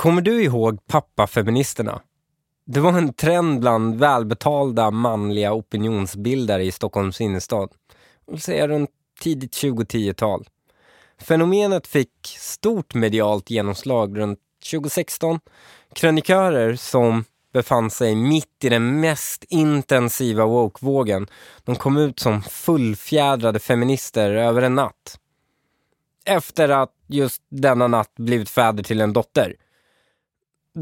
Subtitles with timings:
[0.00, 2.00] Kommer du ihåg pappafeministerna?
[2.66, 7.70] Det var en trend bland välbetalda manliga opinionsbildare i Stockholms innerstad.
[8.26, 8.90] Vill säga runt
[9.20, 10.48] tidigt 2010-tal.
[11.18, 14.38] Fenomenet fick stort medialt genomslag runt
[14.70, 15.40] 2016.
[15.94, 21.26] Krönikörer som befann sig mitt i den mest intensiva woke-vågen.
[21.64, 25.18] De kom ut som fullfjädrade feminister över en natt.
[26.24, 29.56] Efter att just denna natt blivit fäder till en dotter.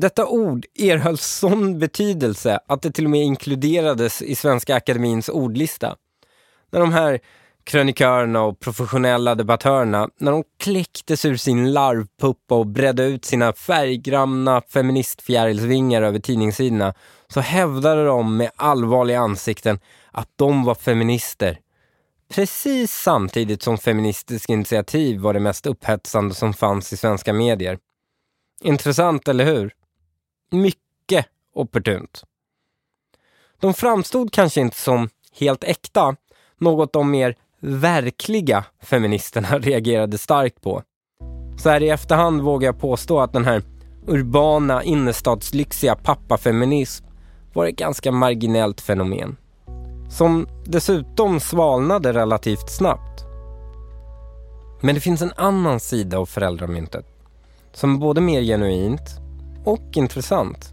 [0.00, 5.96] Detta ord erhöll sån betydelse att det till och med inkluderades i Svenska Akademins ordlista.
[6.70, 7.20] När de här
[7.64, 14.60] krönikörerna och professionella debattörerna, när de kläcktes ur sin larvpuppa och bredde ut sina färggranna
[14.60, 16.94] feministfjärilsvingar över tidningssidorna,
[17.28, 19.78] så hävdade de med allvarliga ansikten
[20.12, 21.58] att de var feminister.
[22.34, 27.78] Precis samtidigt som Feministiskt initiativ var det mest upphetsande som fanns i svenska medier.
[28.60, 29.77] Intressant, eller hur?
[30.50, 32.24] Mycket opportunt.
[33.60, 36.16] De framstod kanske inte som helt äkta,
[36.58, 40.82] något de mer verkliga feministerna reagerade starkt på.
[41.58, 43.62] Så här i efterhand vågar jag påstå att den här
[44.06, 47.04] urbana innerstadslyxiga pappafeminism
[47.52, 49.36] var ett ganska marginellt fenomen.
[50.10, 53.24] Som dessutom svalnade relativt snabbt.
[54.80, 57.06] Men det finns en annan sida av föräldramyntet
[57.72, 59.20] som är både mer genuint
[59.68, 60.72] och intressant.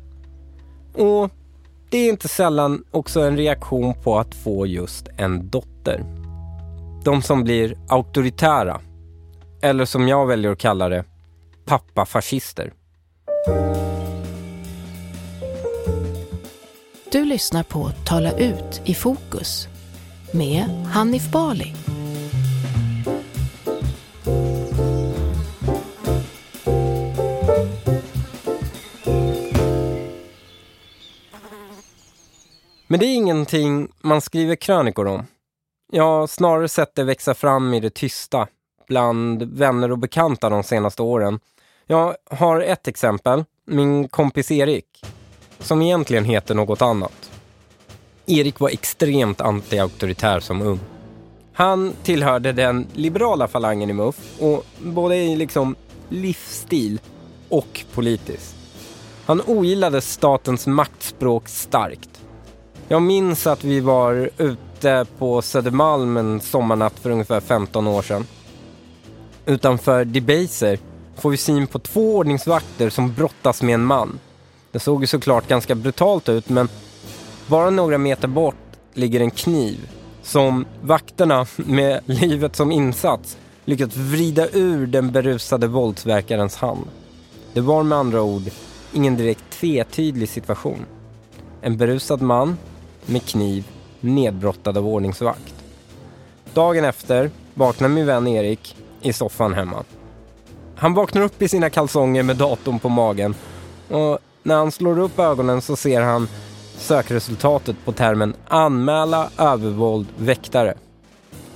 [0.93, 1.31] Och
[1.89, 6.03] det är inte sällan också en reaktion på att få just en dotter.
[7.03, 8.81] De som blir auktoritära,
[9.61, 11.03] eller som jag väljer att kalla det,
[11.65, 12.73] pappafascister.
[17.11, 19.67] Du lyssnar på Tala ut i fokus
[20.31, 21.84] med Hanif Bali.
[32.87, 35.27] Men det är ingenting man skriver krönikor om.
[35.91, 38.47] Jag har snarare sett det växa fram i det tysta
[38.87, 41.39] bland vänner och bekanta de senaste åren.
[41.85, 45.05] Jag har ett exempel, min kompis Erik,
[45.59, 47.31] som egentligen heter något annat.
[48.25, 50.79] Erik var extremt anti-auktoritär som ung.
[51.53, 55.75] Han tillhörde den liberala falangen i MUF och både i liksom
[56.09, 56.99] livsstil
[57.49, 58.55] och politiskt.
[59.25, 62.24] Han ogillade statens maktspråk starkt.
[62.87, 68.25] Jag minns att vi var ute på Södermalm en sommarnatt för ungefär 15 år sedan.
[69.45, 70.79] Utanför Debaser
[71.15, 74.19] får vi syn på två ordningsvakter som brottas med en man.
[74.71, 76.69] Det såg ju såklart ganska brutalt ut men
[77.47, 78.55] bara några meter bort
[78.93, 79.89] ligger en kniv
[80.21, 86.85] som vakterna med livet som insats lyckats vrida ur den berusade våldsverkarens hand.
[87.53, 88.43] Det var med andra ord
[88.93, 90.85] ingen direkt tvetydlig situation.
[91.61, 92.57] En berusad man
[93.05, 93.67] med kniv
[93.99, 95.55] nedbrottad av ordningsvakt.
[96.53, 99.83] Dagen efter vaknar min vän Erik i soffan hemma.
[100.75, 103.35] Han vaknar upp i sina kalsonger med datorn på magen
[103.89, 106.27] och när han slår upp ögonen så ser han
[106.77, 110.73] sökresultatet på termen anmäla övervåld väktare.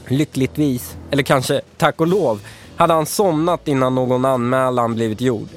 [0.07, 2.41] Lyckligtvis, eller kanske tack och lov,
[2.75, 5.47] hade han somnat innan någon anmälan blivit gjord.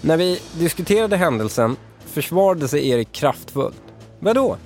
[0.00, 3.82] När vi diskuterade händelsen försvarade sig Erik kraftfullt.
[4.18, 4.56] Vadå?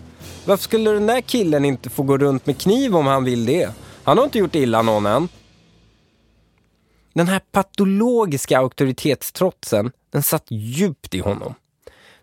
[0.44, 3.70] Varför skulle den där killen inte få gå runt med kniv om han vill det?
[4.04, 5.28] Han har inte gjort illa någon än.
[7.12, 11.54] Den här patologiska auktoritetstrotsen, den satt djupt i honom.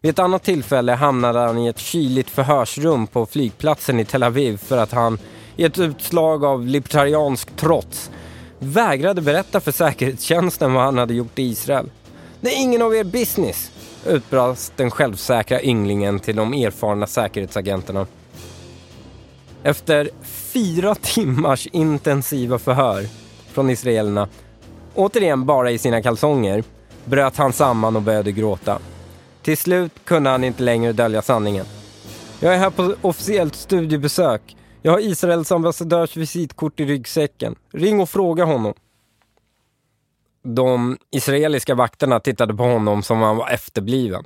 [0.01, 4.57] Vid ett annat tillfälle hamnade han i ett kyligt förhörsrum på flygplatsen i Tel Aviv
[4.57, 5.19] för att han,
[5.55, 8.11] i ett utslag av libertariansk trots,
[8.59, 11.89] vägrade berätta för säkerhetstjänsten vad han hade gjort i Israel.
[12.41, 13.71] Det är ingen av er business,
[14.05, 18.07] utbrast den självsäkra ynglingen till de erfarna säkerhetsagenterna.
[19.63, 23.05] Efter fyra timmars intensiva förhör
[23.51, 24.27] från israelerna,
[24.95, 26.63] återigen bara i sina kalsonger,
[27.05, 28.79] bröt han samman och började gråta.
[29.41, 31.65] Till slut kunde han inte längre dölja sanningen.
[32.39, 34.57] Jag är här på officiellt studiebesök.
[34.81, 37.55] Jag har Israels ambassadörs visitkort i ryggsäcken.
[37.73, 38.73] Ring och fråga honom.
[40.55, 44.25] De israeliska vakterna tittade på honom som om han var efterbliven.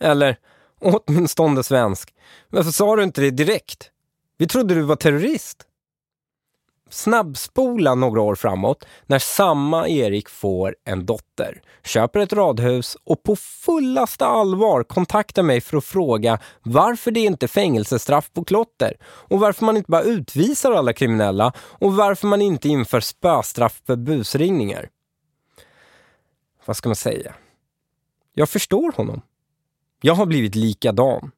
[0.00, 0.36] Eller
[0.80, 2.14] åtminstone svensk.
[2.50, 3.90] Varför sa du inte det direkt?
[4.38, 5.66] Vi trodde du var terrorist.
[6.90, 13.36] Snabbspola några år framåt när samma Erik får en dotter, köper ett radhus och på
[13.36, 19.40] fullaste allvar kontaktar mig för att fråga varför det inte är fängelsestraff på klotter och
[19.40, 24.88] varför man inte bara utvisar alla kriminella och varför man inte inför spöstraff för busringningar.
[26.66, 27.34] Vad ska man säga?
[28.34, 29.22] Jag förstår honom.
[30.00, 31.30] Jag har blivit likadan.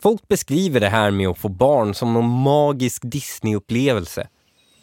[0.00, 4.28] Folk beskriver det här med att få barn som någon magisk Disney-upplevelse.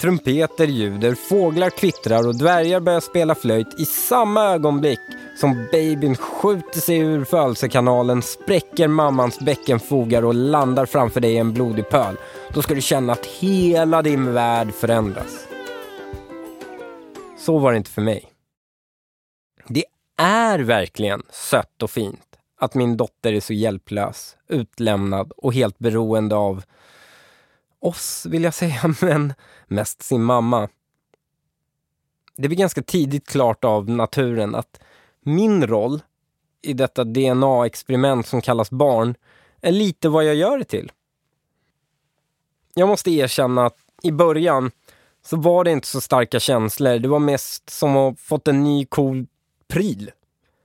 [0.01, 4.99] Trumpeter ljuder, fåglar kvittrar och dvärgar börjar spela flöjt i samma ögonblick
[5.37, 11.53] som babyn skjuter sig ur födelsekanalen, spräcker mammans bäckenfogar och landar framför dig i en
[11.53, 12.15] blodig pöl.
[12.53, 15.47] Då ska du känna att hela din värld förändras.
[17.37, 18.30] Så var det inte för mig.
[19.67, 19.85] Det
[20.17, 26.35] är verkligen sött och fint att min dotter är så hjälplös, utlämnad och helt beroende
[26.35, 26.63] av
[27.79, 29.33] oss, vill jag säga, men
[29.67, 30.69] mest sin mamma.
[32.37, 34.79] Det blir ganska tidigt klart av naturen att
[35.21, 36.01] min roll
[36.61, 39.15] i detta DNA-experiment som kallas barn
[39.61, 40.91] är lite vad jag gör det till.
[42.73, 44.71] Jag måste erkänna att i början
[45.25, 46.99] så var det inte så starka känslor.
[46.99, 49.25] Det var mest som att fått en ny cool
[49.71, 50.11] pryl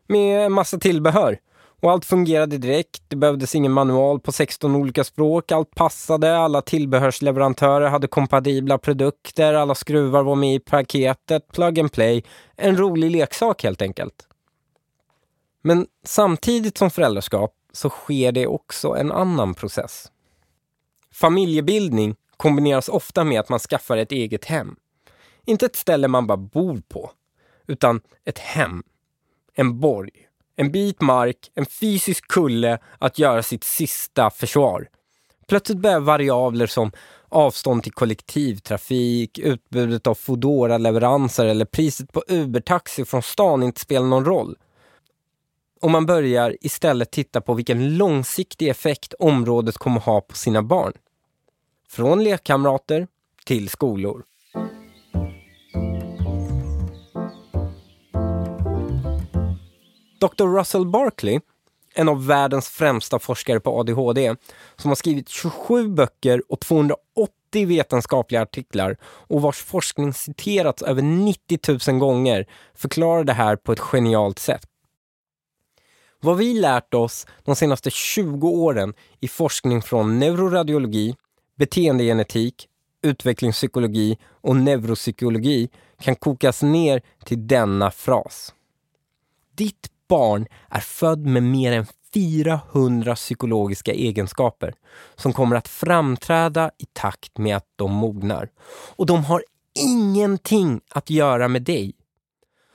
[0.09, 1.39] med en massa tillbehör.
[1.81, 3.03] Och allt fungerade direkt.
[3.09, 5.53] Det behövdes ingen manual på 16 olika språk.
[5.53, 6.39] Allt passade.
[6.39, 9.55] Alla tillbehörsleverantörer hade kompatibla produkter.
[9.55, 11.53] Alla skruvar var med i paketet.
[11.53, 12.25] Plug and play.
[12.57, 14.27] En rolig leksak helt enkelt.
[15.63, 20.13] Men samtidigt som föräldraskap så sker det också en annan process.
[21.13, 24.77] Familjebildning kombineras ofta med att man skaffar ett eget hem.
[25.45, 27.11] Inte ett ställe man bara bor på,
[27.67, 28.83] utan ett hem.
[29.59, 30.11] En borg.
[30.57, 34.89] En bit mark, en fysisk kulle att göra sitt sista försvar.
[35.49, 36.93] Plötsligt börjar variabler som
[37.29, 44.07] avstånd till kollektivtrafik, utbudet av foodora leveranser eller priset på Uber-taxi från stan inte spela
[44.07, 44.57] någon roll.
[45.81, 50.93] Och man börjar istället titta på vilken långsiktig effekt området kommer ha på sina barn.
[51.89, 53.09] Från lekkamrater
[53.45, 54.25] till skolor.
[60.19, 60.45] Dr.
[60.57, 61.41] Russell Barkley,
[61.95, 64.35] en av världens främsta forskare på ADHD,
[64.77, 71.59] som har skrivit 27 böcker och 280 vetenskapliga artiklar och vars forskning citerats över 90
[71.89, 74.67] 000 gånger, förklarar det här på ett genialt sätt.
[76.21, 81.15] Vad vi lärt oss de senaste 20 åren i forskning från neuroradiologi,
[81.57, 82.69] beteendegenetik,
[83.03, 85.69] utvecklingspsykologi och neuropsykologi
[86.01, 88.55] kan kokas ner till denna fras.
[89.55, 94.75] Ditt barn är född med mer än 400 psykologiska egenskaper
[95.15, 98.49] som kommer att framträda i takt med att de mognar.
[98.97, 99.45] Och de har
[99.75, 101.93] ingenting att göra med dig.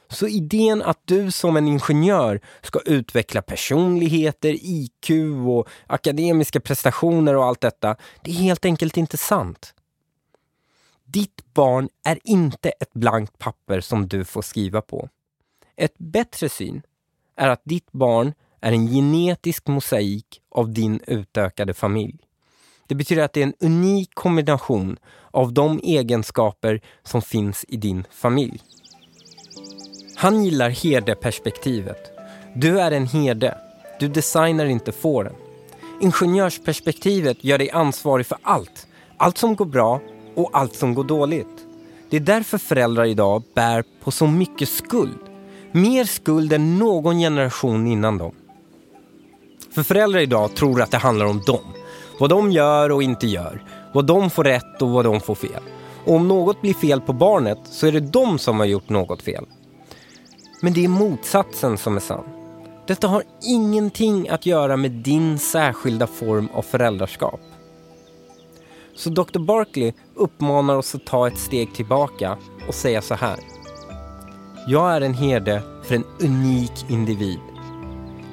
[0.10, 5.10] Så idén att du som en ingenjör ska utveckla personligheter, IQ
[5.48, 9.74] och akademiska prestationer och allt detta, det är helt enkelt inte sant.
[11.04, 15.10] Ditt barn är inte ett blankt papper som du får skriva på.
[15.76, 16.82] Ett bättre syn
[17.36, 22.18] är att ditt barn är en genetisk mosaik av din utökade familj.
[22.88, 24.98] Det betyder att det är en unik kombination
[25.32, 28.62] av de egenskaper som finns i din familj.
[30.16, 32.12] Han gillar herdeperspektivet.
[32.56, 33.58] Du är en herde.
[34.00, 35.36] Du designar inte fåren.
[36.02, 38.88] Ingenjörsperspektivet gör dig ansvarig för allt.
[39.18, 40.00] Allt som går bra
[40.36, 41.68] och allt som går dåligt.
[42.10, 45.31] Det är därför föräldrar idag bär på så mycket skuld.
[45.72, 48.36] Mer skuld än någon generation innan dem.
[49.72, 51.74] För föräldrar idag tror att det handlar om dem.
[52.20, 53.64] Vad de gör och inte gör.
[53.94, 55.64] Vad de får rätt och vad de får fel.
[56.06, 59.22] Och om något blir fel på barnet så är det de som har gjort något
[59.22, 59.46] fel.
[60.62, 62.24] Men det är motsatsen som är sann.
[62.88, 67.40] Detta har ingenting att göra med din särskilda form av föräldraskap.
[68.96, 69.40] Så Dr.
[69.40, 72.38] Barkley uppmanar oss att ta ett steg tillbaka
[72.68, 73.40] och säga så här.
[74.68, 77.40] Jag är en herde för en unik individ.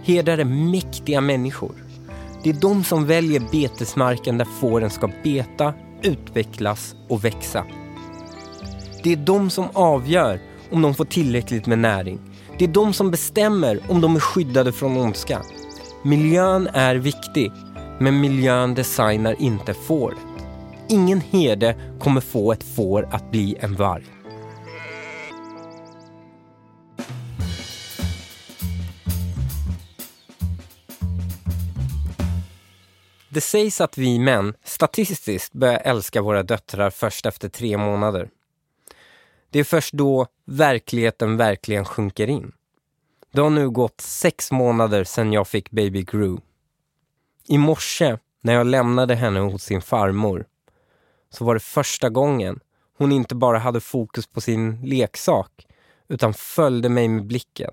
[0.03, 1.75] Herdar är mäktiga människor.
[2.43, 7.65] Det är de som väljer betesmarken där fåren ska beta, utvecklas och växa.
[9.03, 12.21] Det är de som avgör om de får tillräckligt med näring.
[12.59, 15.43] Det är de som bestämmer om de är skyddade från ondska.
[16.03, 17.53] Miljön är viktig,
[18.01, 20.19] men miljön designar inte fåret.
[20.89, 24.18] Ingen herde kommer få ett får att bli en varg.
[33.29, 38.31] Det sägs att vi män statistiskt börjar älska våra döttrar först efter tre månader.
[39.51, 42.53] Det är först då verkligheten verkligen sjunker in.
[43.33, 46.37] Det har nu gått sex månader sedan jag fick baby Gru.
[47.49, 50.47] I morse när jag lämnade henne hos sin farmor
[51.31, 52.61] så var det första gången
[52.99, 55.67] hon inte bara hade fokus på sin leksak
[56.09, 57.71] utan följde mig med blicken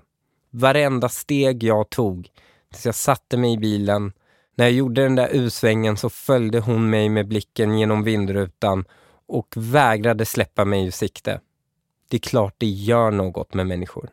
[0.50, 2.30] varenda steg jag tog
[2.70, 4.12] tills jag satte mig i bilen.
[4.58, 8.84] När jag gjorde den där U-svängen så följde hon mig med blicken genom vindrutan
[9.26, 11.40] och vägrade släppa mig ur sikte.
[12.08, 14.10] Det är klart det gör något med människor.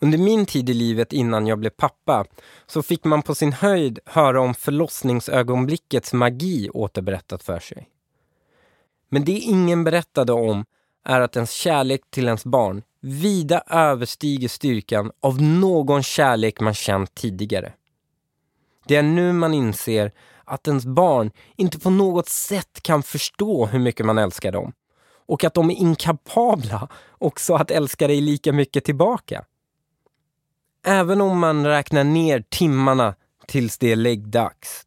[0.00, 2.24] Under min tid i livet innan jag blev pappa
[2.66, 7.88] så fick man på sin höjd höra om förlossningsögonblickets magi återberättat för sig.
[9.08, 10.64] Men det ingen berättade om
[11.04, 17.14] är att ens kärlek till ens barn vida överstiger styrkan av någon kärlek man känt
[17.14, 17.72] tidigare.
[18.92, 20.12] Det är nu man inser
[20.44, 24.72] att ens barn inte på något sätt kan förstå hur mycket man älskar dem
[25.26, 29.44] och att de är inkapabla också att älska dig lika mycket tillbaka.
[30.86, 33.14] Även om man räknar ner timmarna
[33.46, 34.86] tills det är läggdags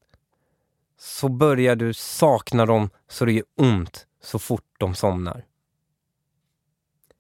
[1.00, 5.46] så börjar du sakna dem så det gör ont så fort de somnar.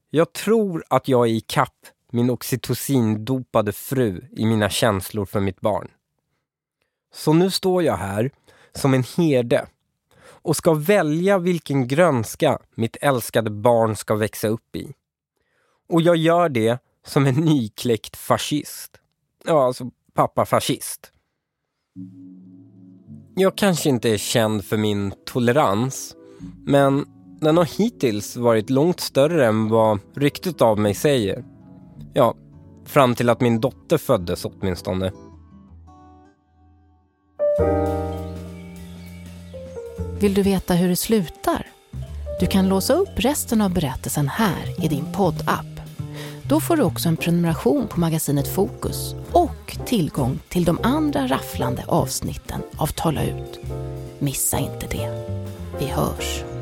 [0.09, 5.61] Jag tror att jag är i kapp min oxytocindopade fru i mina känslor för mitt
[5.61, 5.91] barn.
[7.15, 8.31] Så nu står jag här
[8.73, 9.67] som en herde
[10.27, 14.93] och ska välja vilken grönska mitt älskade barn ska växa upp i.
[15.89, 18.91] Och jag gör det som en nykläckt fascist.
[19.45, 21.11] Ja, alltså pappa-fascist.
[23.35, 26.15] Jag kanske inte är känd för min tolerans,
[26.65, 27.05] men
[27.41, 31.45] den har hittills varit långt större än vad ryktet av mig säger.
[32.13, 32.35] Ja,
[32.85, 35.11] fram till att min dotter föddes åtminstone.
[40.19, 41.67] Vill du veta hur det slutar?
[42.39, 45.65] Du kan låsa upp resten av berättelsen här i din poddapp.
[46.43, 51.83] Då får du också en prenumeration på magasinet Fokus och tillgång till de andra rafflande
[51.87, 53.59] avsnitten av Tala ut.
[54.19, 55.25] Missa inte det.
[55.79, 56.54] Vi hörs!